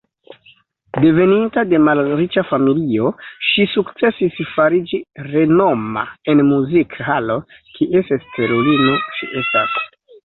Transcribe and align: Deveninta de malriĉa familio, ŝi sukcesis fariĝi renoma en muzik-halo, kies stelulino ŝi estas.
Deveninta 1.01 1.63
de 1.73 1.79
malriĉa 1.87 2.43
familio, 2.51 3.11
ŝi 3.49 3.67
sukcesis 3.73 4.39
fariĝi 4.55 5.01
renoma 5.27 6.07
en 6.35 6.45
muzik-halo, 6.51 7.37
kies 7.79 8.13
stelulino 8.27 9.01
ŝi 9.21 9.31
estas. 9.45 9.79